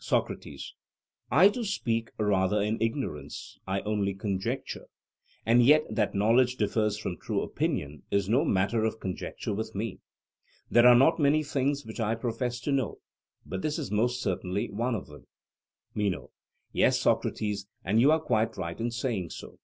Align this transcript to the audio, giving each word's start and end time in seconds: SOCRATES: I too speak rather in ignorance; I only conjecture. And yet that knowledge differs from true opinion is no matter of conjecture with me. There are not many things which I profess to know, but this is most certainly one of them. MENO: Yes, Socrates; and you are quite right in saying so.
SOCRATES: 0.00 0.74
I 1.30 1.48
too 1.48 1.64
speak 1.64 2.10
rather 2.18 2.60
in 2.60 2.76
ignorance; 2.78 3.56
I 3.66 3.80
only 3.80 4.12
conjecture. 4.12 4.84
And 5.46 5.64
yet 5.64 5.84
that 5.88 6.14
knowledge 6.14 6.56
differs 6.56 6.98
from 6.98 7.16
true 7.16 7.40
opinion 7.40 8.02
is 8.10 8.28
no 8.28 8.44
matter 8.44 8.84
of 8.84 9.00
conjecture 9.00 9.54
with 9.54 9.74
me. 9.74 10.00
There 10.70 10.86
are 10.86 10.94
not 10.94 11.18
many 11.18 11.42
things 11.42 11.86
which 11.86 12.00
I 12.00 12.16
profess 12.16 12.60
to 12.60 12.70
know, 12.70 12.98
but 13.46 13.62
this 13.62 13.78
is 13.78 13.90
most 13.90 14.20
certainly 14.20 14.68
one 14.70 14.94
of 14.94 15.06
them. 15.06 15.26
MENO: 15.94 16.32
Yes, 16.70 17.00
Socrates; 17.00 17.66
and 17.82 17.98
you 17.98 18.12
are 18.12 18.20
quite 18.20 18.58
right 18.58 18.78
in 18.78 18.90
saying 18.90 19.30
so. 19.30 19.58